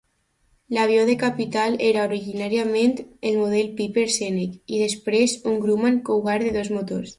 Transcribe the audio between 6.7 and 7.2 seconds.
motors.